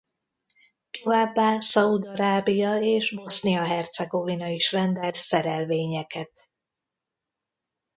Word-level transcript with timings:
Továbbá 1.03 1.59
Szaúd-Arábia 1.59 2.77
és 2.79 3.11
Bosznia-Hercegovina 3.11 4.47
is 4.47 4.71
rendelt 4.71 5.15
szerelvényeket. 5.15 6.31